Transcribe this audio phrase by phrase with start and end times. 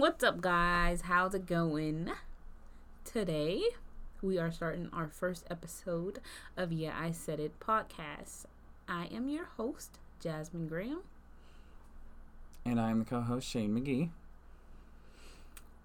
[0.00, 1.02] What's up, guys?
[1.02, 2.10] How's it going?
[3.04, 3.62] Today,
[4.22, 6.20] we are starting our first episode
[6.56, 8.46] of Yeah, I Said It podcast.
[8.88, 11.02] I am your host, Jasmine Graham.
[12.64, 14.08] And I'm the co host, Shane McGee.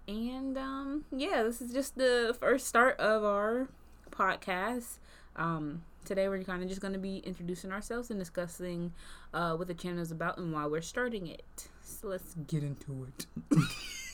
[0.08, 3.68] And um, yeah, this is just the first start of our
[4.10, 4.96] podcast.
[5.36, 8.94] Um, today, we're kind of just going to be introducing ourselves and discussing
[9.34, 11.68] uh, what the channel is about and why we're starting it.
[11.82, 13.26] So let's get into it.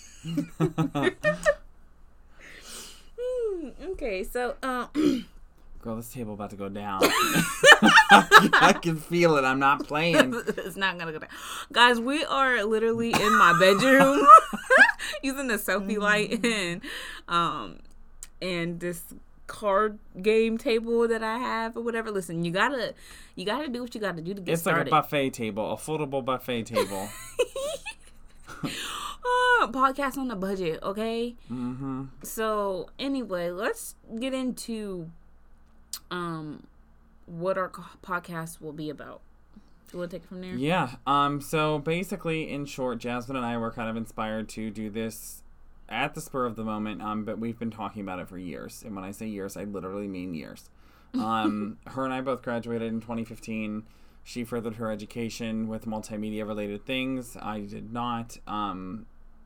[3.25, 5.27] Hmm, okay, so um,
[5.83, 7.01] Girl, this table about to go down.
[7.03, 9.43] I can feel it.
[9.45, 10.33] I'm not playing.
[10.47, 11.31] it's not gonna go down,
[11.73, 11.99] guys.
[11.99, 14.25] We are literally in my bedroom
[15.23, 16.83] using the selfie light and
[17.27, 17.81] um
[18.41, 19.03] and this
[19.49, 22.13] card game table that I have or whatever.
[22.13, 22.95] Listen, you gotta
[23.35, 24.83] you gotta do what you gotta do to get It's started.
[24.83, 27.09] It's like a buffet table, a foldable buffet table.
[29.69, 31.37] Podcast on a budget, okay?
[31.51, 32.05] mm-hmm.
[32.23, 35.11] So anyway, let's get into
[36.11, 36.67] um
[37.27, 37.71] what our
[38.03, 39.21] podcast will be about.
[39.93, 40.55] You want to take it from there?
[40.55, 40.97] Yeah.
[41.07, 41.41] Um.
[41.41, 45.43] So basically, in short, Jasmine and I were kind of inspired to do this
[45.89, 47.03] at the spur of the moment.
[47.03, 47.25] Um.
[47.25, 50.09] But we've been talking about it for years, and when I say years, I literally
[50.09, 50.69] mean years.
[51.15, 51.77] Um.
[51.89, 53.83] her and I both graduated in 2015.
[54.25, 57.37] She furthered her education with multimedia related things.
[57.37, 58.39] I did not.
[58.47, 59.05] Um.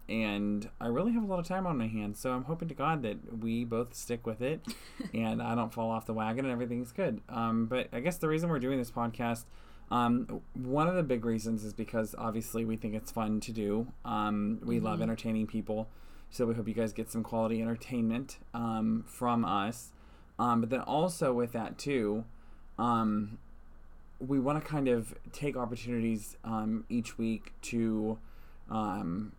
[0.08, 2.74] And I really have a lot of time on my hands, so I'm hoping to
[2.74, 4.60] God that we both stick with it,
[5.14, 7.20] and I don't fall off the wagon, and everything's good.
[7.28, 7.66] Um.
[7.66, 9.44] But I guess the reason we're doing this podcast.
[9.88, 13.86] Um, one of the big reasons is because obviously we think it's fun to do.
[14.04, 15.88] Um, we love entertaining people,
[16.28, 19.92] so we hope you guys get some quality entertainment um, from us.
[20.38, 22.24] Um, but then also with that too,
[22.78, 23.38] um,
[24.18, 28.18] we want to kind of take opportunities um, each week to,
[28.70, 29.32] um,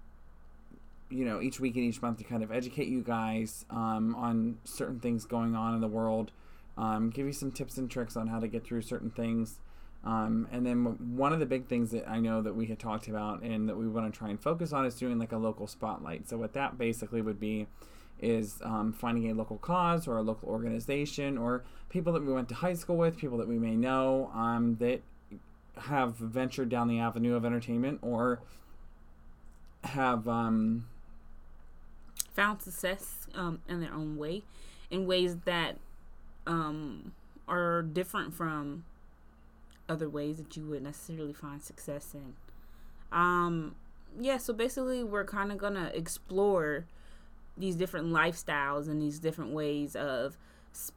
[1.09, 4.57] you know, each week and each month to kind of educate you guys um, on
[4.63, 6.31] certain things going on in the world,
[6.77, 9.59] um, give you some tips and tricks on how to get through certain things.
[10.03, 10.85] Um, and then
[11.15, 13.75] one of the big things that I know that we had talked about and that
[13.75, 16.29] we want to try and focus on is doing like a local spotlight.
[16.29, 17.67] So what that basically would be
[18.19, 22.49] is um, finding a local cause or a local organization or people that we went
[22.49, 25.01] to high school with, people that we may know um, that
[25.77, 28.41] have ventured down the avenue of entertainment or
[29.83, 30.85] have um,
[32.37, 34.43] found success um, in their own way,
[34.91, 35.75] in ways that
[36.45, 37.11] um,
[37.47, 38.85] are different from
[39.89, 42.35] other ways that you would necessarily find success in.
[43.11, 43.75] Um,
[44.19, 46.85] yeah, so basically, we're kind of gonna explore
[47.57, 50.37] these different lifestyles and these different ways of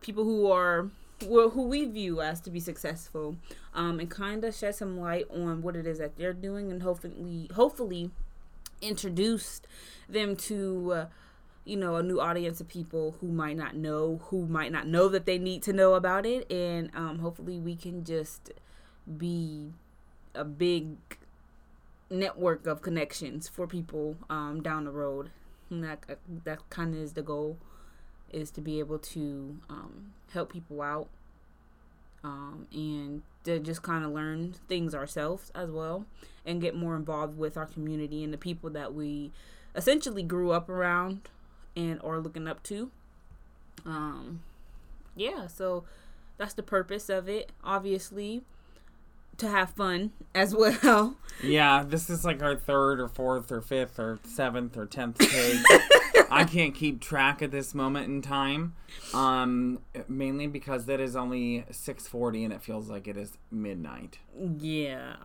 [0.02, 0.90] people who are
[1.26, 3.36] well, who we view as to be successful,
[3.74, 6.82] um, and kind of shed some light on what it is that they're doing, and
[6.82, 8.10] hopefully, hopefully,
[8.82, 9.62] introduce
[10.06, 10.92] them to.
[10.92, 11.06] Uh,
[11.65, 15.09] you know a new audience of people who might not know who might not know
[15.09, 16.50] that they need to know about it.
[16.50, 18.53] And um, hopefully we can just
[19.19, 19.72] be
[20.34, 20.97] a big
[22.10, 25.31] network of connections for people um, down the road.
[25.69, 26.04] And that
[26.44, 27.59] that kind of is the goal
[28.32, 31.09] is to be able to um, help people out
[32.22, 36.04] um, and to just kind of learn things ourselves as well
[36.44, 39.32] and get more involved with our community and the people that we
[39.75, 41.20] essentially grew up around
[41.76, 42.91] and or looking up to.
[43.84, 44.42] Um,
[45.16, 45.84] yeah, so
[46.36, 47.53] that's the purpose of it.
[47.64, 48.42] Obviously,
[49.38, 51.16] to have fun as well.
[51.42, 55.58] Yeah, this is like our third or fourth or fifth or seventh or tenth take.
[56.31, 58.75] I can't keep track at this moment in time,
[59.12, 64.19] um, mainly because it is only six forty and it feels like it is midnight.
[64.58, 65.16] Yeah.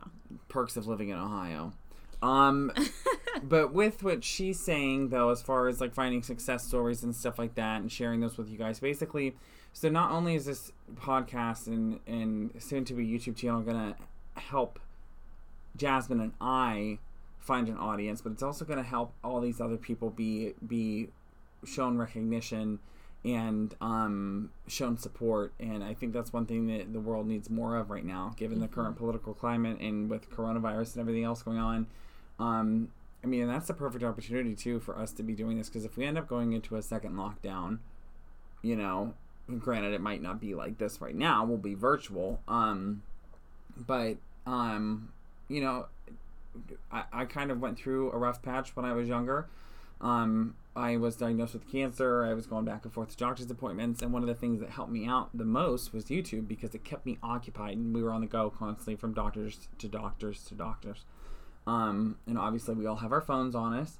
[0.49, 1.73] Perks of living in Ohio.
[2.21, 2.71] Um,
[3.43, 7.39] but with what she's saying though, as far as like finding success stories and stuff
[7.39, 9.35] like that, and sharing those with you guys, basically.
[9.73, 13.95] So not only is this podcast and and soon to be YouTube channel gonna
[14.35, 14.79] help
[15.75, 16.99] Jasmine and I
[17.45, 21.09] find an audience, but it's also going to help all these other people be be
[21.63, 22.79] shown recognition
[23.23, 25.53] and um, shown support.
[25.59, 28.59] And I think that's one thing that the world needs more of right now, given
[28.59, 31.87] the current political climate and with coronavirus and everything else going on.
[32.39, 32.89] Um,
[33.23, 35.97] I mean, that's the perfect opportunity too for us to be doing this because if
[35.97, 37.79] we end up going into a second lockdown,
[38.61, 39.13] you know,
[39.59, 42.39] granted it might not be like this right now, we'll be virtual.
[42.47, 43.03] Um,
[43.75, 45.09] but um,
[45.47, 45.87] you know,
[46.91, 49.47] I, I kind of went through a rough patch when I was younger.
[50.01, 52.25] Um, I was diagnosed with cancer.
[52.25, 54.69] I was going back and forth to doctor's appointments, and one of the things that
[54.69, 58.11] helped me out the most was YouTube because it kept me occupied, and we were
[58.11, 61.05] on the go constantly from doctors to doctors to doctors.
[61.67, 63.97] Um, and obviously, we all have our phones on us,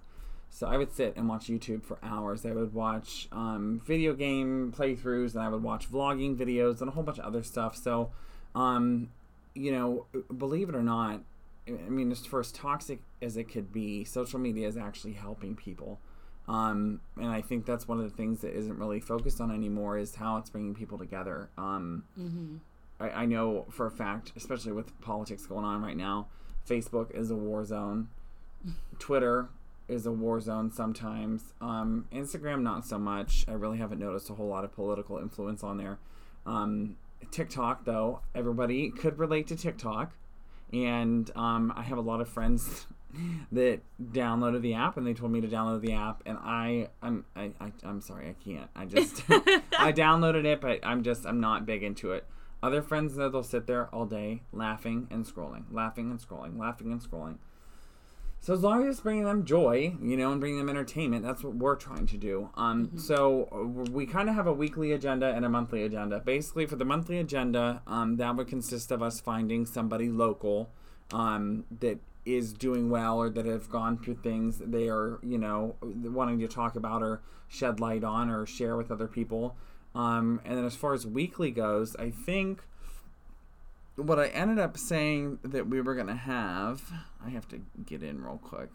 [0.50, 2.46] So I would sit and watch YouTube for hours.
[2.46, 6.92] I would watch um, video game playthroughs, and I would watch vlogging videos and a
[6.94, 7.76] whole bunch of other stuff.
[7.76, 8.12] So,
[8.54, 9.10] um,
[9.54, 10.06] you know,
[10.38, 11.22] believe it or not,
[11.68, 15.56] I mean, as for as toxic as it could be, social media is actually helping
[15.56, 16.00] people.
[16.48, 19.98] Um, and I think that's one of the things that isn't really focused on anymore
[19.98, 21.50] is how it's bringing people together.
[21.58, 22.58] Um, Mm-hmm.
[23.00, 26.28] I, I know for a fact, especially with politics going on right now,
[26.68, 28.10] Facebook is a war zone.
[29.00, 29.50] Twitter
[29.88, 31.54] is a war zone sometimes.
[31.62, 33.46] Um, Instagram, not so much.
[33.48, 36.00] I really haven't noticed a whole lot of political influence on there.
[36.46, 36.98] Um,
[37.32, 40.14] TikTok, though, everybody could relate to TikTok.
[40.74, 42.88] And um, I have a lot of friends
[43.52, 47.24] that downloaded the app and they told me to download the app and I I'm
[47.36, 51.40] I, I I'm sorry I can't I just I downloaded it but I'm just I'm
[51.40, 52.26] not big into it
[52.66, 56.92] other friends that they'll sit there all day laughing and scrolling laughing and scrolling laughing
[56.92, 57.38] and scrolling.
[58.40, 61.44] So as long as it's bringing them joy you know and bringing them entertainment that's
[61.44, 62.50] what we're trying to do.
[62.56, 66.20] Um so uh, we kind of have a weekly agenda and a monthly agenda.
[66.20, 70.70] Basically for the monthly agenda um that would consist of us finding somebody local
[71.12, 75.76] um that is doing well or that have gone through things they are, you know,
[75.82, 79.56] wanting to talk about or shed light on or share with other people.
[79.96, 82.64] Um, and then as far as weekly goes, I think
[83.96, 86.92] what I ended up saying that we were to have,
[87.26, 88.70] I have to get in real quick.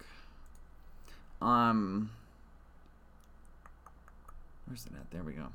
[1.43, 2.11] Um,
[4.67, 5.11] where's it at?
[5.11, 5.49] There we go.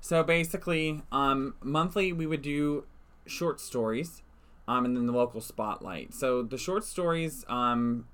[0.00, 2.84] So basically, um, monthly we would do
[3.26, 4.22] short stories,
[4.66, 6.14] um, and then the local spotlight.
[6.14, 8.06] So the short stories, um,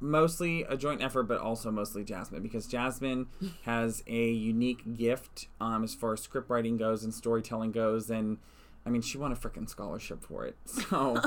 [0.00, 3.26] mostly a joint effort, but also mostly Jasmine because Jasmine
[3.64, 8.38] has a unique gift um, as far as script writing goes and storytelling goes, and
[8.86, 10.56] I mean she won a freaking scholarship for it.
[10.66, 11.20] So,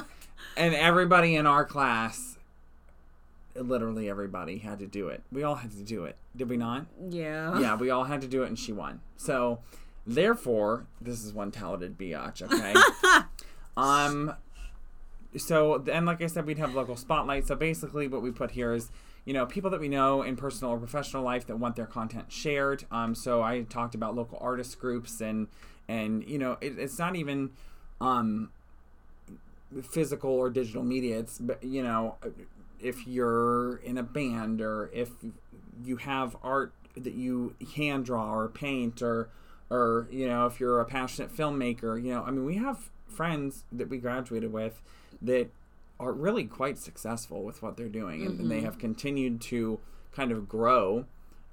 [0.57, 2.37] and everybody in our class.
[3.53, 5.23] Literally everybody had to do it.
[5.29, 6.15] We all had to do it.
[6.35, 6.85] Did we not?
[7.09, 7.59] Yeah.
[7.59, 9.01] yeah, we all had to do it, and she won.
[9.17, 9.59] So,
[10.07, 12.41] therefore, this is one talented biatch.
[12.41, 12.73] Okay.
[13.77, 14.33] um.
[15.37, 17.47] So then, like I said, we'd have local spotlight.
[17.47, 18.91] So basically, what we put here is,
[19.25, 22.31] you know, people that we know in personal or professional life that want their content
[22.31, 22.85] shared.
[22.91, 23.15] Um.
[23.15, 25.47] So I talked about local artist groups and
[25.87, 27.51] and you know, it, it's not even,
[27.99, 28.51] um,
[29.83, 31.19] physical or digital media.
[31.19, 32.17] It's but you know,
[32.79, 35.09] if you're in a band or if
[35.83, 39.29] you have art that you hand draw or paint or
[39.69, 43.63] or you know if you're a passionate filmmaker you know i mean we have friends
[43.71, 44.81] that we graduated with
[45.21, 45.49] that
[45.99, 49.79] are really quite successful with what they're doing and, and they have continued to
[50.11, 51.05] kind of grow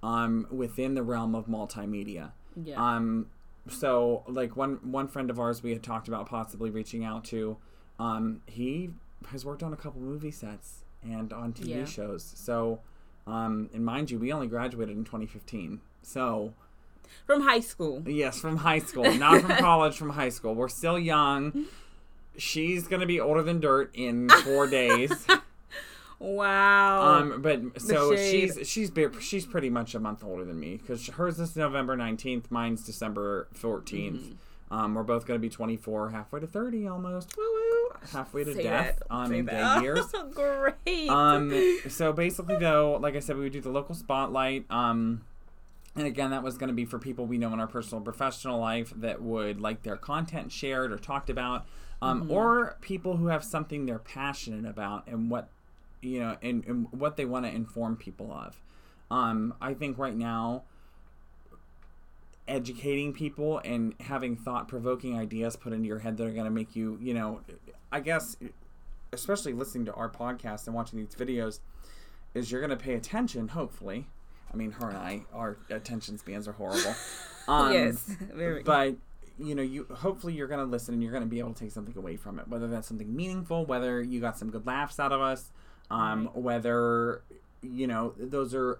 [0.02, 2.76] um, within the realm of multimedia Yeah.
[2.76, 3.26] um,
[3.68, 7.58] so like one one friend of ours we had talked about possibly reaching out to
[7.98, 8.90] um, he
[9.30, 11.84] has worked on a couple movie sets and on tv Yeah.
[11.84, 12.80] shows so
[13.26, 16.54] um, and mind you we only graduated in 2015 so
[17.26, 18.02] From high school.
[18.06, 20.54] Yes, from high school, not from college, from high school.
[20.54, 21.66] We're still young.
[22.38, 25.26] She's gonna be older than dirt in four days.
[26.18, 27.02] Wow.
[27.20, 28.90] Um, but so she's she's
[29.20, 33.46] she's pretty much a month older than me because hers is November nineteenth, mine's December
[33.54, 34.34] 14th
[34.70, 37.36] Um, we're both gonna be twenty four, halfway to thirty almost.
[37.36, 38.98] Woo woo, halfway to Say death.
[38.98, 39.14] that.
[39.14, 39.76] Um, Say in that.
[39.78, 40.06] gay years.
[40.34, 41.08] Great.
[41.08, 44.66] Um, so basically, though, like I said, we would do the local spotlight.
[44.70, 45.22] Um,
[45.94, 48.60] and again, that was going to be for people we know in our personal professional
[48.60, 51.66] life that would like their content shared or talked about,
[52.00, 55.48] um, or people who have something they're passionate about and what
[56.00, 58.60] you know and, and what they want to inform people of.
[59.10, 60.64] Um, I think right now,
[62.46, 66.50] educating people and having thought provoking ideas put into your head that are going to
[66.50, 67.40] make you, you know,
[67.90, 68.36] I guess,
[69.12, 71.60] especially listening to our podcast and watching these videos,
[72.34, 74.06] is you're going to pay attention, hopefully.
[74.52, 76.94] I mean, her and I, our attention spans are horrible.
[77.48, 77.96] Um, yes.
[78.34, 78.62] Very.
[78.62, 78.96] But
[79.38, 81.60] you know, you hopefully you're going to listen and you're going to be able to
[81.60, 82.48] take something away from it.
[82.48, 85.52] Whether that's something meaningful, whether you got some good laughs out of us,
[85.90, 87.22] um, whether
[87.62, 88.78] you know those are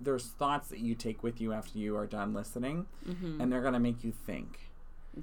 [0.00, 2.86] there's thoughts that you take with you after you are done listening,
[3.40, 4.70] and they're going to make you think.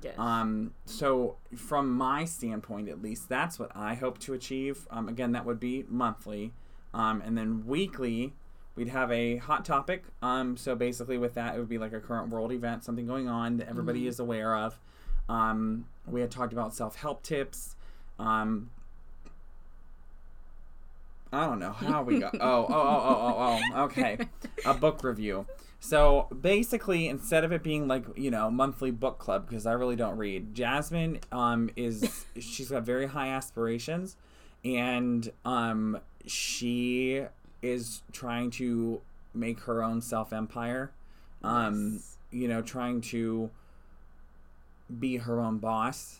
[0.01, 0.13] yes.
[0.17, 4.87] Um, so from my standpoint, at least, that's what I hope to achieve.
[4.91, 6.53] Um, again, that would be monthly,
[6.93, 8.33] um, and then weekly,
[8.79, 10.05] we'd have a hot topic.
[10.21, 13.27] Um, so basically, with that, it would be like a current world event, something going
[13.27, 14.79] on that everybody is aware of.
[15.27, 17.75] Um, we had talked about self help tips.
[18.17, 18.71] Um,
[21.31, 22.35] I don't know how we got.
[22.39, 23.81] Oh, oh, oh, oh, oh, oh.
[23.83, 24.17] Okay,
[24.65, 25.45] a book review.
[25.81, 29.97] So basically, instead of it being like you know monthly book club, because I really
[29.97, 30.55] don't read.
[30.55, 34.15] Jasmine um is she's got very high aspirations,
[34.63, 37.25] and um, she
[37.61, 39.01] is trying to
[39.33, 40.91] make her own self empire.
[41.43, 42.17] Um, Yes.
[42.31, 43.49] you know, trying to
[44.99, 46.19] be her own boss,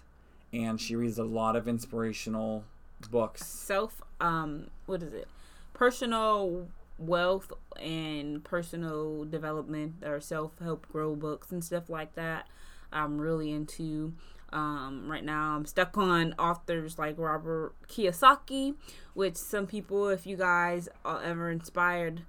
[0.53, 2.63] and she reads a lot of inspirational
[3.09, 3.45] books.
[3.45, 5.27] self um what is it
[5.73, 6.67] personal
[6.97, 12.45] wealth and personal development or self-help grow books and stuff like that
[12.91, 14.11] i'm really into
[14.51, 18.73] um right now i'm stuck on authors like robert kiyosaki
[19.13, 22.21] which some people if you guys are ever inspired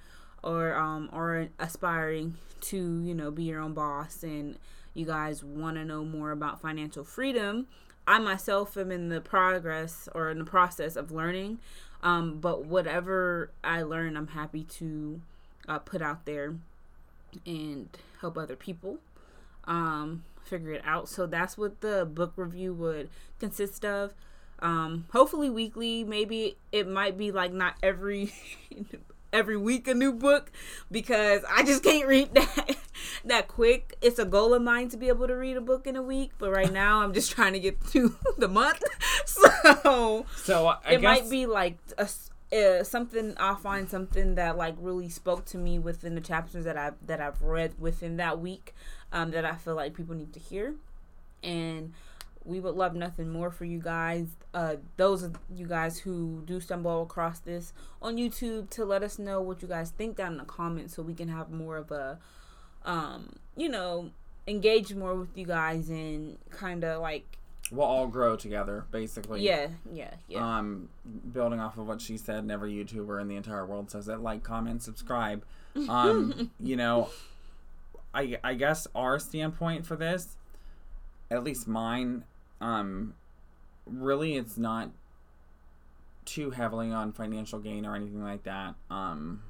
[0.43, 4.57] or um are aspiring to you know be your own boss and
[4.93, 7.67] you guys want to know more about financial freedom
[8.07, 11.59] I myself am in the progress or in the process of learning.
[12.03, 15.21] Um, but whatever I learn, I'm happy to
[15.69, 16.57] uh, put out there
[17.47, 17.89] and
[18.21, 18.99] help other people
[19.65, 21.09] um, figure it out.
[21.09, 24.15] So that's what the book review would consist of.
[24.61, 26.05] Um, hopefully weekly.
[26.05, 28.33] Maybe it might be like not every
[29.33, 30.51] every week a new book
[30.91, 32.77] because I just can't read that
[33.25, 33.97] that quick.
[34.03, 36.33] It's a goal of mine to be able to read a book in a week,
[36.39, 38.83] but right now I'm just trying to get through the month.
[39.25, 42.09] So So I it guess might be like a
[42.53, 46.77] uh, something I'll find something that like really spoke to me within the chapters that
[46.77, 48.75] I've that I've read within that week
[49.13, 50.75] um, that I feel like people need to hear,
[51.43, 51.93] and
[52.45, 54.29] we would love nothing more for you guys.
[54.53, 59.19] Uh, those of you guys who do stumble across this on YouTube to let us
[59.19, 61.91] know what you guys think down in the comments so we can have more of
[61.93, 62.19] a,
[62.85, 64.11] um, you know,
[64.47, 67.39] engage more with you guys and kind of like
[67.71, 69.43] we'll all grow together, basically.
[69.43, 70.89] yeah yeah yeah Um,
[71.33, 74.21] building off of what she said, and every YouTuber in the entire world says it.
[74.21, 75.45] Like, comment, subscribe.
[75.89, 77.11] Um, you know,
[78.13, 80.37] I I guess our standpoint for this,
[81.31, 82.25] at least mine,
[82.61, 83.15] um,
[83.87, 84.91] really it's not
[86.25, 88.75] too heavily on financial gain or anything like that.
[88.91, 89.43] Um,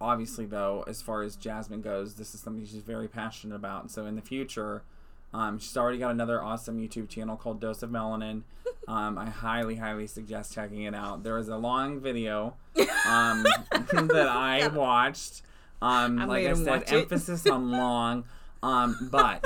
[0.00, 3.90] obviously, though, as far as Jasmine goes, this is something she's very passionate about.
[3.90, 4.82] So in the future,
[5.32, 8.42] um, she's already got another awesome YouTube channel called Dose of Melanin.
[8.88, 11.22] Um, I highly, highly suggest checking it out.
[11.22, 12.54] There is a long video
[13.06, 15.42] um, that I watched.
[15.82, 18.24] Um, like I said, emphasis on long.
[18.62, 19.44] Um, but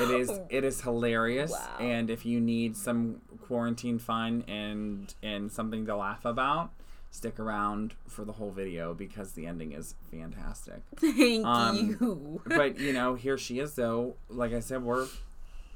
[0.00, 1.76] it is it is hilarious, Wow.
[1.78, 6.70] and if you need some quarantine fun and and something to laugh about,
[7.14, 10.82] stick around for the whole video because the ending is fantastic.
[10.96, 12.40] Thank Um, you.
[12.44, 14.16] but you know, here she is though.
[14.28, 15.06] Like I said, we're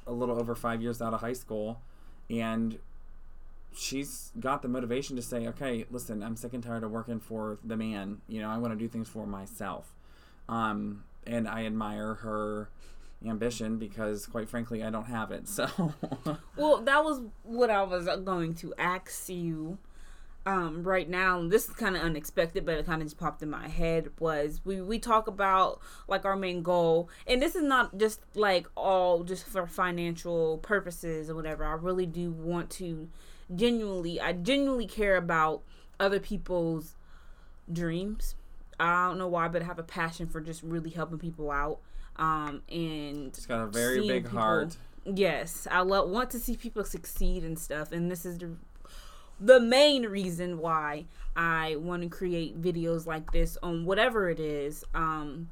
[0.04, 1.80] a little over five years out of high school,
[2.28, 2.78] and
[3.72, 7.58] she's got the motivation to say, "Okay, listen, I'm sick and tired of working for
[7.64, 8.20] the man.
[8.26, 9.94] You know, I want to do things for myself."
[10.48, 12.68] Um, and I admire her
[13.24, 15.46] ambition because, quite frankly, I don't have it.
[15.48, 15.68] So,
[16.56, 19.78] Well, that was what I was going to ask you.
[20.46, 23.50] Um, right now, this is kind of unexpected, but it kind of just popped in
[23.50, 24.08] my head.
[24.18, 28.66] Was we we talk about like our main goal, and this is not just like
[28.74, 31.64] all just for financial purposes or whatever.
[31.64, 33.08] I really do want to
[33.54, 35.62] genuinely, I genuinely care about
[35.98, 36.96] other people's
[37.70, 38.34] dreams.
[38.80, 41.80] I don't know why, but I have a passion for just really helping people out.
[42.16, 44.76] Um, and it's got a very big people- heart.
[45.04, 48.56] Yes, I love want to see people succeed and stuff, and this is the
[49.40, 54.84] the main reason why I want to create videos like this on whatever it is,
[54.94, 55.50] um,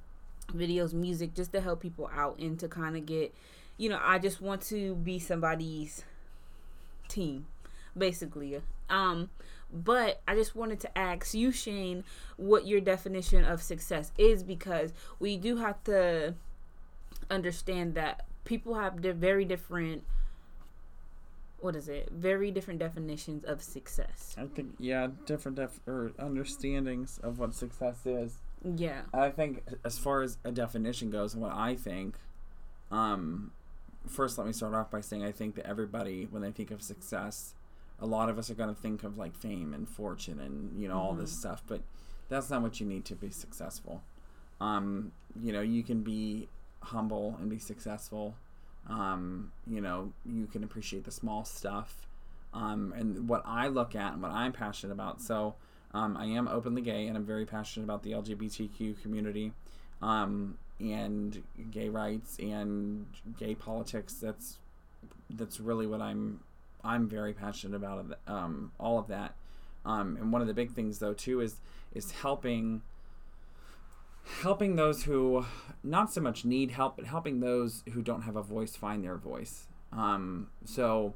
[0.52, 3.34] videos, music, just to help people out and to kind of get,
[3.76, 6.04] you know, I just want to be somebody's
[7.08, 7.46] team,
[7.96, 8.60] basically.
[8.90, 9.30] Um,
[9.72, 12.04] but I just wanted to ask you, Shane,
[12.36, 16.34] what your definition of success is because we do have to
[17.30, 20.04] understand that people have very different
[21.66, 27.18] what is it very different definitions of success I think yeah, different def- or understandings
[27.24, 28.38] of what success is.
[28.62, 32.18] yeah I think as far as a definition goes, what I think,
[32.92, 33.50] um,
[34.06, 36.82] first let me start off by saying I think that everybody, when they think of
[36.82, 37.54] success,
[37.98, 40.86] a lot of us are going to think of like fame and fortune and you
[40.86, 41.80] know all this stuff, but
[42.28, 44.02] that's not what you need to be successful.
[44.60, 45.10] Um,
[45.42, 46.48] you know, you can be
[46.80, 48.36] humble and be successful.
[48.88, 52.06] Um, you know, you can appreciate the small stuff.
[52.54, 55.20] Um, and what I look at and what I'm passionate about.
[55.20, 55.56] So,
[55.92, 59.52] um, I am openly gay and I'm very passionate about the LGBTQ community
[60.02, 63.06] um, and gay rights and
[63.38, 64.14] gay politics.
[64.14, 64.58] That's
[65.30, 66.40] that's really what I'm
[66.84, 68.18] I'm very passionate about.
[68.26, 69.34] Um, all of that.
[69.84, 71.56] Um, and one of the big things though too is
[71.94, 72.82] is helping
[74.42, 75.46] helping those who
[75.82, 79.16] not so much need help, but helping those who don't have a voice find their
[79.16, 79.66] voice.
[79.92, 81.14] Um, so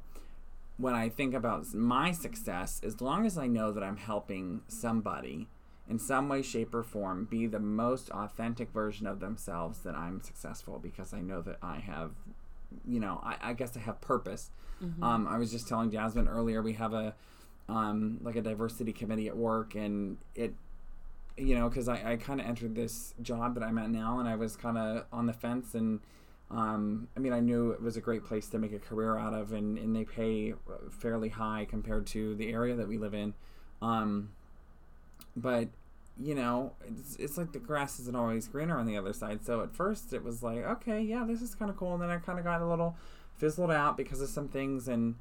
[0.77, 5.47] when I think about my success, as long as I know that I'm helping somebody
[5.89, 10.21] in some way, shape, or form be the most authentic version of themselves, that I'm
[10.21, 12.11] successful because I know that I have,
[12.87, 14.51] you know, I, I guess I have purpose.
[14.81, 15.03] Mm-hmm.
[15.03, 17.13] Um, I was just telling Jasmine earlier, we have a,
[17.67, 20.53] um, like a diversity committee at work, and it,
[21.37, 24.27] you know, because I, I kind of entered this job that I'm at now, and
[24.27, 25.99] I was kind of on the fence and
[26.51, 29.33] um, I mean, I knew it was a great place to make a career out
[29.33, 30.53] of, and, and they pay
[30.89, 33.33] fairly high compared to the area that we live in.
[33.81, 34.31] Um,
[35.35, 35.69] but,
[36.19, 39.45] you know, it's, it's like the grass isn't always greener on the other side.
[39.45, 41.93] So at first it was like, okay, yeah, this is kind of cool.
[41.93, 42.97] And then I kind of got a little
[43.37, 44.89] fizzled out because of some things.
[44.89, 45.15] And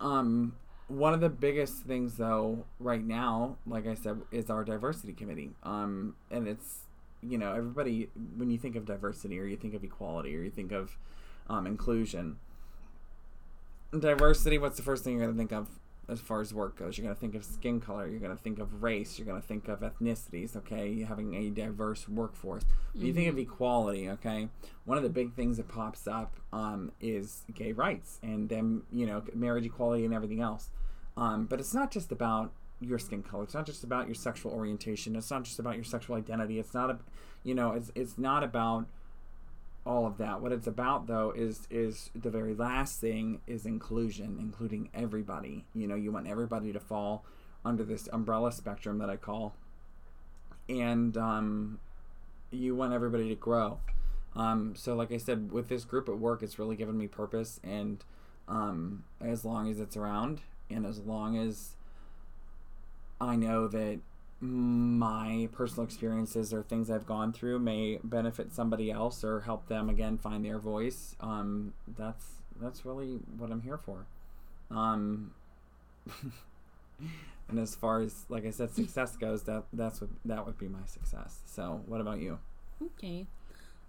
[0.00, 0.56] um,
[0.90, 5.52] one of the biggest things, though, right now, like I said, is our diversity committee.
[5.62, 6.82] Um, and it's
[7.22, 10.50] you know, everybody, when you think of diversity or you think of equality or you
[10.50, 10.96] think of
[11.48, 12.36] um, inclusion,
[13.98, 15.68] diversity, what's the first thing you're going to think of
[16.08, 16.96] as far as work goes?
[16.96, 19.40] You're going to think of skin color, you're going to think of race, you're going
[19.40, 21.02] to think of ethnicities, okay?
[21.02, 22.64] Having a diverse workforce.
[22.92, 23.06] When mm-hmm.
[23.06, 23.52] you think of mm-hmm.
[23.52, 24.48] equality, okay,
[24.84, 29.06] one of the big things that pops up um, is gay rights and them, you
[29.06, 30.70] know, marriage equality and everything else.
[31.20, 32.50] Um, but it's not just about
[32.80, 33.44] your skin color.
[33.44, 35.14] It's not just about your sexual orientation.
[35.14, 36.58] It's not just about your sexual identity.
[36.58, 36.98] It's not a,
[37.44, 38.86] you know, it's it's not about
[39.84, 40.40] all of that.
[40.40, 45.66] What it's about though is is the very last thing is inclusion, including everybody.
[45.74, 47.24] You know, you want everybody to fall
[47.66, 49.54] under this umbrella spectrum that I call,
[50.70, 51.80] and um,
[52.50, 53.80] you want everybody to grow.
[54.34, 57.60] Um, so, like I said, with this group at work, it's really given me purpose,
[57.62, 58.02] and
[58.48, 61.70] um, as long as it's around, and as long as
[63.20, 64.00] I know that
[64.40, 69.90] my personal experiences or things I've gone through may benefit somebody else or help them
[69.90, 71.14] again find their voice.
[71.20, 72.26] Um, that's
[72.60, 74.06] that's really what I'm here for.
[74.70, 75.32] Um,
[77.48, 80.68] and as far as like I said, success goes, that that's what that would be
[80.68, 81.40] my success.
[81.44, 82.38] So, what about you?
[82.82, 83.26] Okay.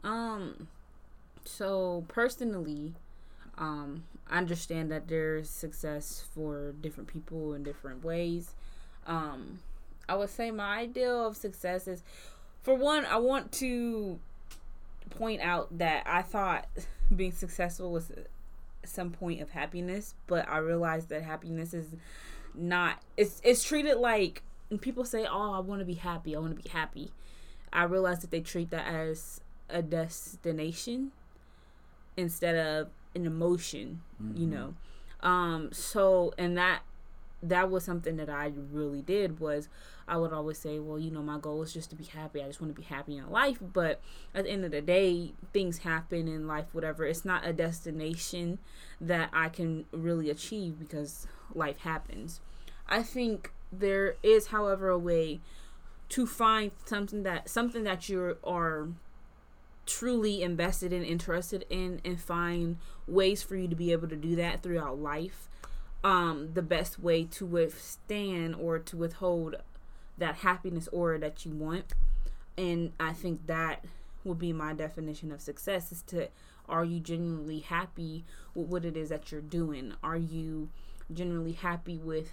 [0.04, 0.68] Um.
[1.46, 2.94] So personally,
[3.58, 8.56] um, I understand that there's success for different people in different ways.
[9.06, 9.60] Um,
[10.08, 12.02] I would say my ideal of success is,
[12.64, 14.20] for one, I want to
[15.10, 16.68] point out that I thought
[17.16, 18.12] being successful was
[18.86, 21.88] some point of happiness, but I realized that happiness is
[22.56, 23.02] not.
[23.18, 26.36] It's it's treated like when people say, "Oh, I want to be happy.
[26.36, 27.12] I want to be happy."
[27.74, 31.12] I realized that they treat that as a destination
[32.18, 34.02] instead of an emotion.
[34.22, 34.42] Mm-hmm.
[34.42, 34.74] You know,
[35.22, 35.70] um.
[35.72, 36.82] So and that
[37.44, 39.68] that was something that I really did was
[40.08, 42.44] I would always say, well, you know, my goal is just to be happy.
[42.44, 43.58] I just want to be happy in life.
[43.62, 44.02] But
[44.36, 47.06] at the end of the day, things happen in life, whatever.
[47.06, 48.60] It's not a destination
[49.00, 52.42] that I can really achieve because life happens.
[52.88, 55.40] I think there is, however, a way
[56.10, 58.90] to find something that something that you are
[59.92, 62.78] truly invested in, interested in, and find
[63.08, 65.50] ways for you to be able to do that throughout life
[66.04, 69.56] um, the best way to withstand or to withhold
[70.18, 71.94] that happiness aura that you want.
[72.58, 73.86] And I think that
[74.24, 76.30] would be my definition of success is to
[76.70, 78.24] are you genuinely happy
[78.54, 79.94] with what it is that you're doing?
[80.04, 80.70] Are you
[81.14, 82.32] genuinely happy with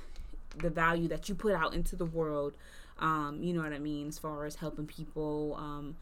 [0.57, 2.57] the value that you put out into the world?
[3.01, 5.97] Um, you know what I mean, as far as helping people, um,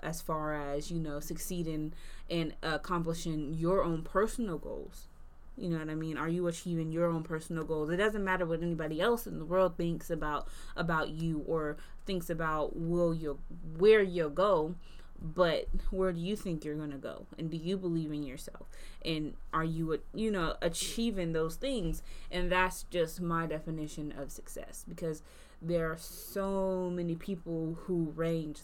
[0.00, 1.92] as far as you know, succeeding
[2.30, 5.08] and accomplishing your own personal goals.
[5.56, 6.16] You know what I mean?
[6.16, 7.90] Are you achieving your own personal goals?
[7.90, 11.76] It doesn't matter what anybody else in the world thinks about about you or
[12.06, 13.38] thinks about will you
[13.76, 14.76] where you'll go,
[15.20, 17.26] but where do you think you're going to go?
[17.36, 18.68] And do you believe in yourself?
[19.04, 22.02] And are you you know achieving those things?
[22.30, 25.22] And that's just my definition of success because
[25.60, 28.60] there are so many people who range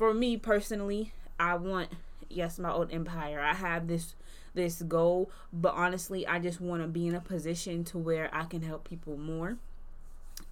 [0.00, 1.90] for me personally, I want
[2.30, 3.38] yes, my old empire.
[3.38, 4.14] I have this
[4.54, 8.44] this goal, but honestly, I just want to be in a position to where I
[8.44, 9.58] can help people more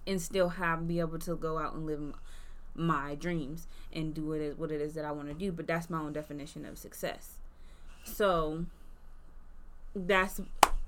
[0.05, 2.13] and still have be able to go out and live
[2.75, 5.51] my dreams and do it what it is that I want to do.
[5.51, 7.39] But that's my own definition of success.
[8.03, 8.65] So
[9.95, 10.41] that's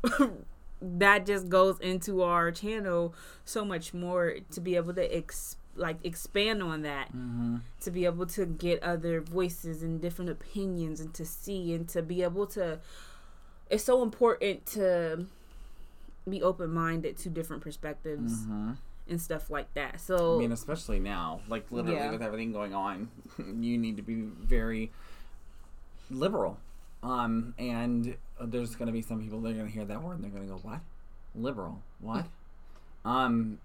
[0.84, 5.98] that just goes into our channel so much more to be able to ex- like
[6.06, 7.58] expand on that mm-hmm.
[7.82, 12.02] to be able to get other voices and different opinions and to see and to
[12.02, 12.80] be able to
[13.70, 15.26] it's so important to
[16.30, 18.72] be open-minded to different perspectives mm-hmm.
[19.10, 22.12] and stuff like that so i mean especially now like literally yeah.
[22.12, 24.92] with everything going on you need to be very
[26.12, 26.58] liberal
[27.02, 28.16] um and
[28.50, 30.32] there's going to be some people that are going to hear that word and they're
[30.32, 30.80] going to go, "What?
[31.36, 31.82] Liberal?
[32.00, 32.26] What?"
[33.06, 33.60] um,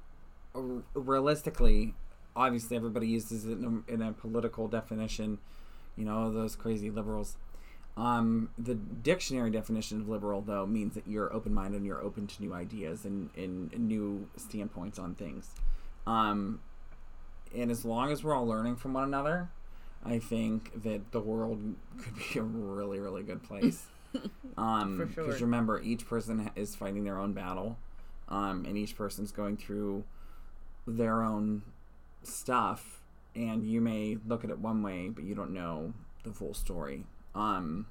[0.54, 1.94] r- realistically,
[2.36, 5.38] obviously, everybody uses it in a, in a political definition.
[5.96, 7.36] You know, those crazy liberals.
[7.96, 12.26] Um, the dictionary definition of liberal, though, means that you're open minded and you're open
[12.26, 15.48] to new ideas and, and, and new standpoints on things.
[16.06, 16.60] Um,
[17.56, 19.48] and as long as we're all learning from one another,
[20.04, 23.86] I think that the world could be a really, really good place.
[24.56, 25.24] Um, For sure.
[25.24, 27.76] Because remember, each person is fighting their own battle,
[28.30, 30.04] um, and each person's going through
[30.86, 31.60] their own
[32.26, 33.00] stuff.
[33.34, 35.92] And you may look at it one way, but you don't know
[36.24, 37.04] the full story.
[37.34, 37.86] Um,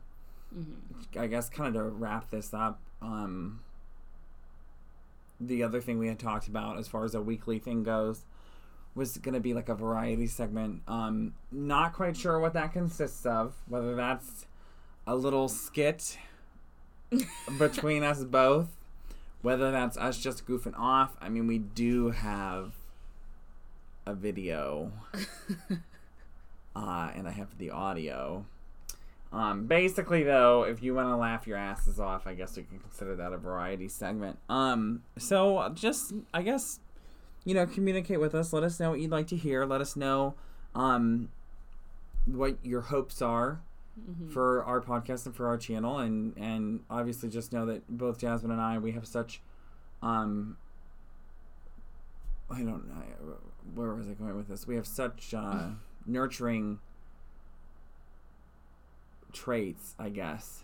[1.18, 3.60] I guess kind of to wrap this up, um,
[5.40, 8.22] the other thing we had talked about as far as a weekly thing goes
[8.96, 10.82] was going to be like a variety segment.
[10.88, 14.46] Um, not quite sure what that consists of, whether that's
[15.06, 16.18] a little skit
[17.60, 18.70] between us both,
[19.42, 21.18] whether that's us just goofing off.
[21.20, 22.74] I mean, we do have
[24.06, 24.92] a video,
[26.76, 28.46] uh, and I have the audio.
[29.34, 32.80] Um, basically, though, if you want to laugh your asses off, I guess we can
[32.80, 34.38] consider that a variety segment.
[34.48, 36.80] Um, so just, I guess,
[37.44, 38.54] you know, communicate with us.
[38.54, 39.66] Let us know what you'd like to hear.
[39.66, 40.36] Let us know,
[40.74, 41.30] um,
[42.26, 43.62] what your hopes are
[44.32, 48.52] for our podcast and for our channel, and and obviously just know that both Jasmine
[48.52, 49.42] and I we have such,
[50.02, 50.58] um,
[52.50, 53.38] I don't know,
[53.74, 54.68] where was I going with this?
[54.68, 55.70] We have such uh,
[56.06, 56.80] nurturing
[59.34, 60.62] traits, I guess.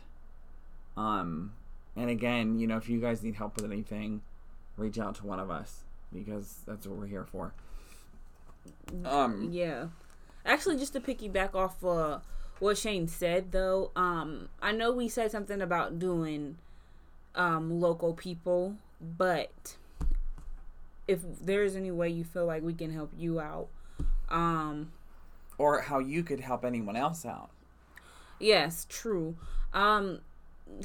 [0.96, 1.54] Um,
[1.96, 4.22] and again, you know, if you guys need help with anything,
[4.78, 7.54] reach out to one of us because that's what we're here for.
[9.06, 9.88] Um, Yeah.
[10.46, 12.20] Actually, just to piggyback off uh,
[12.60, 16.58] what Shane said, though, um, I know we said something about doing
[17.36, 19.78] um, local people, but
[21.12, 23.68] if there's any way you feel like we can help you out,
[24.30, 24.92] um,
[25.58, 27.50] or how you could help anyone else out.
[28.40, 29.36] yes, true.
[29.74, 30.20] Um,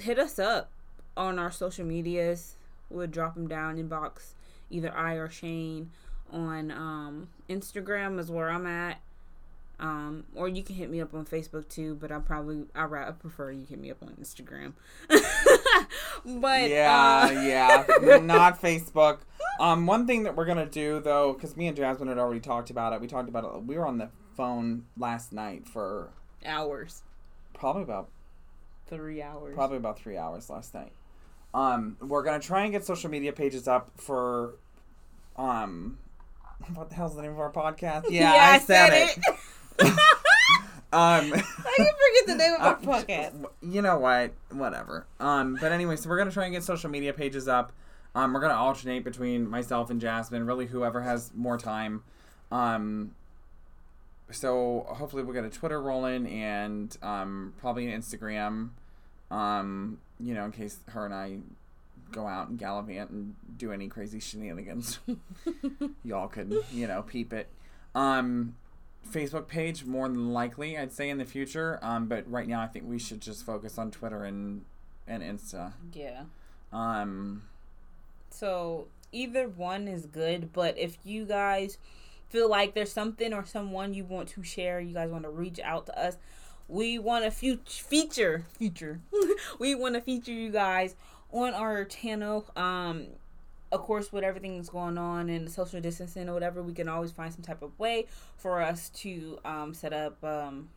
[0.00, 0.70] hit us up
[1.16, 2.56] on our social medias.
[2.90, 4.34] We'll drop them down inbox.
[4.70, 5.90] Either I or Shane
[6.32, 8.98] on um, Instagram is where I'm at.
[9.78, 13.08] Um, or you can hit me up on Facebook too, but I probably I, ra-
[13.08, 14.72] I prefer you hit me up on Instagram.
[15.08, 19.18] but yeah, uh, yeah, not Facebook.
[19.60, 22.70] Um, one thing that we're gonna do though, because me and Jasmine had already talked
[22.70, 23.02] about it.
[23.02, 23.64] We talked about it.
[23.64, 26.08] We were on the phone last night for
[26.44, 27.02] hours,
[27.52, 28.08] probably about
[28.86, 29.54] three hours.
[29.54, 30.92] probably about three hours last night.
[31.52, 34.54] Um, we're gonna try and get social media pages up for,
[35.36, 35.98] um,
[36.74, 38.04] what the hell's the name of our podcast?
[38.08, 39.18] Yeah, I, said, it.
[39.82, 39.92] um,
[40.92, 41.22] I
[41.76, 43.46] can forget the name of our Uh, podcast.
[43.62, 44.32] You know what?
[44.50, 45.06] Whatever.
[45.20, 47.72] Um, but anyway, so we're gonna try and get social media pages up.
[48.14, 52.02] Um, we're gonna alternate between myself and Jasmine, really whoever has more time.
[52.50, 53.14] Um,
[54.30, 58.70] so hopefully we'll get a Twitter rolling and um, probably an Instagram.
[59.30, 61.38] Um, you know, in case her and I
[62.12, 64.98] go out and gallivant and do any crazy shenanigans,
[66.04, 67.48] y'all could you know peep it.
[67.94, 68.54] Um,
[69.12, 71.78] Facebook page more than likely, I'd say in the future.
[71.82, 74.64] Um, but right now I think we should just focus on Twitter and
[75.06, 75.72] and Insta.
[75.92, 76.22] Yeah.
[76.72, 77.42] Um,
[78.30, 81.78] So either one is good, but if you guys
[82.28, 85.60] feel like there's something or someone you want to share, you guys want to reach
[85.60, 86.16] out to us.
[86.68, 89.00] We want to fe- feature feature.
[89.60, 90.96] we want to feature you guys
[91.30, 92.46] on our channel.
[92.56, 93.06] Um,
[93.76, 97.12] of course, with everything that's going on and social distancing or whatever, we can always
[97.12, 100.68] find some type of way for us to um, set up um,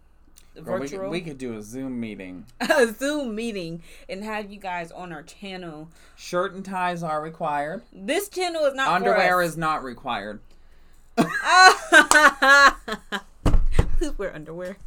[0.55, 2.45] girl, we, virtual could, we could do a Zoom meeting.
[2.59, 5.89] a Zoom meeting and have you guys on our channel.
[6.15, 7.81] Shirt and ties are required.
[7.93, 10.39] This channel is not Underwear is not required.
[13.97, 14.77] Please wear underwear.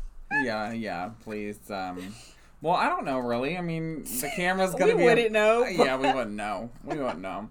[0.42, 1.10] Yeah, yeah.
[1.22, 1.58] Please.
[1.70, 2.14] Um,
[2.62, 3.58] well, I don't know really.
[3.58, 5.02] I mean, the camera's We gonna be.
[5.02, 5.64] a- wouldn't know.
[5.66, 6.70] Yeah, we wouldn't know.
[6.84, 7.50] We wouldn't know.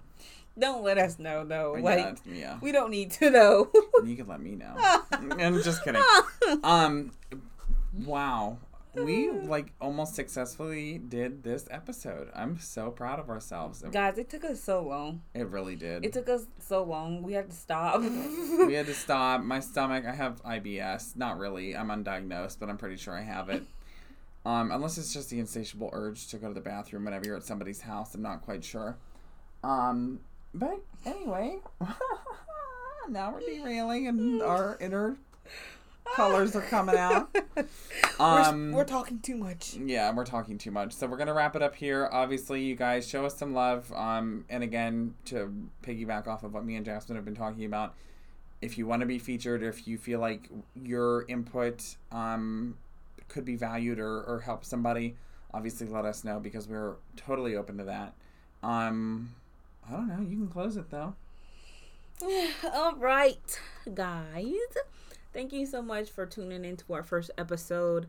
[0.58, 1.76] Don't let us know though.
[1.76, 2.58] Yeah, Like yeah.
[2.60, 3.70] we don't need to know.
[4.04, 4.74] You can let me know.
[5.12, 6.02] I'm just kidding.
[6.62, 7.12] Um,
[8.04, 8.58] wow.
[8.94, 12.28] We like almost successfully did this episode.
[12.34, 13.82] I'm so proud of ourselves.
[13.82, 15.22] It, Guys, it took us so long.
[15.32, 16.04] it really did.
[16.04, 17.22] It took us so long.
[17.22, 18.00] We had to stop.
[18.02, 19.42] we had to stop.
[19.42, 20.04] My stomach.
[20.04, 21.16] I have IBS.
[21.16, 21.74] Not really.
[21.74, 23.62] I'm undiagnosed, but I'm pretty sure I have it.
[24.44, 27.44] Um, unless it's just the insatiable urge to go to the bathroom whenever you're at
[27.44, 28.14] somebody's house.
[28.14, 28.98] I'm not quite sure.
[29.64, 30.20] Um,
[30.54, 31.58] but anyway,
[33.08, 35.16] now we're derailing and our inner
[36.14, 37.34] colors are coming out.
[38.20, 39.74] Um, we're, we're, talking too much.
[39.74, 40.92] Yeah, we're talking too much.
[40.92, 42.08] So we're gonna wrap it up here.
[42.12, 43.90] Obviously, you guys show us some love.
[43.92, 47.94] Um, and again, to piggyback off of what me and Jasmine have been talking about,
[48.60, 52.76] if you want to be featured, or if you feel like your input um
[53.28, 55.16] could be valued or or help somebody,
[55.52, 58.12] obviously let us know because we're totally open to that.
[58.62, 59.34] Um,
[59.88, 60.20] I don't know.
[60.20, 61.14] You can close it though.
[62.74, 63.60] All right,
[63.92, 64.54] guys.
[65.32, 68.06] Thank you so much for tuning into our first episode.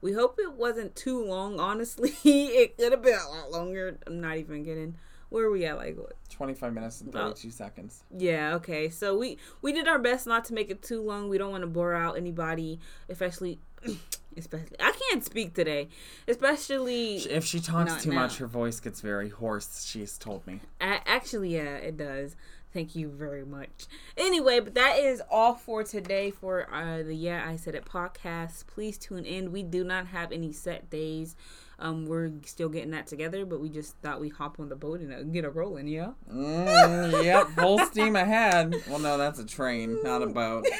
[0.00, 1.58] We hope it wasn't too long.
[1.58, 3.98] Honestly, it could have been a lot longer.
[4.06, 4.96] I'm not even kidding.
[5.30, 5.76] Where are we at?
[5.76, 6.12] Like what?
[6.30, 7.50] 25 minutes and 32 oh.
[7.50, 8.04] seconds.
[8.16, 8.54] Yeah.
[8.56, 8.88] Okay.
[8.90, 11.28] So we we did our best not to make it too long.
[11.28, 13.58] We don't want to bore out anybody, especially.
[14.36, 15.88] especially I can't speak today.
[16.28, 18.22] Especially if she talks too now.
[18.22, 19.84] much, her voice gets very hoarse.
[19.84, 20.60] She's told me.
[20.80, 22.36] actually, yeah, it does.
[22.76, 23.86] Thank you very much.
[24.18, 28.66] Anyway, but that is all for today for uh, the Yeah I Said It podcast.
[28.66, 29.50] Please tune in.
[29.50, 31.36] We do not have any set days.
[31.78, 35.00] Um, we're still getting that together, but we just thought we'd hop on the boat
[35.00, 35.88] and uh, get a rolling.
[35.88, 36.12] Yeah.
[36.30, 37.48] Mm, yep.
[37.48, 38.74] Full steam ahead.
[38.88, 40.66] Well, no, that's a train, not a boat.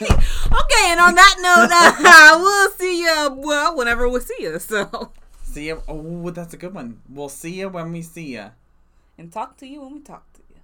[0.02, 1.70] okay, and on that note,
[2.06, 3.34] uh, we'll see you.
[3.36, 4.58] Well, whenever we see you.
[4.58, 5.12] So.
[5.42, 5.82] See you.
[5.86, 7.00] Oh, that's a good one.
[7.08, 8.50] We'll see you when we see you.
[9.18, 10.32] And talk to you when we talk.
[10.32, 10.60] To you.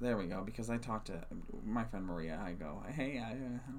[0.00, 0.42] There we go.
[0.42, 1.24] Because I talked to
[1.64, 2.38] my friend Maria.
[2.44, 3.72] I go, hey, I, uh,